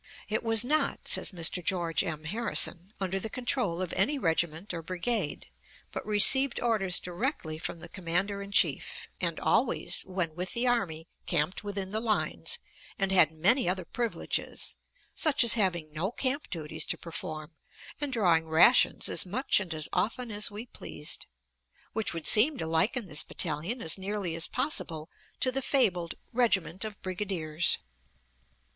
[0.29, 1.63] It was not, says Mr.
[1.63, 2.23] George M.
[2.23, 5.45] Harrison, "under the control of any regiment or brigade,
[5.91, 11.07] but received orders directly from the Commander in Chief, and always, when with the army,
[11.27, 12.57] camped within the lines,
[12.97, 14.75] and had many other privileges,
[15.13, 17.51] such as having no camp duties to perform
[17.99, 21.27] and drawing rations as much and as often as we pleased,"
[21.93, 25.09] which would seem to liken this battalion as nearly as possible
[25.39, 27.77] to the fabled "regiment of brigadiers."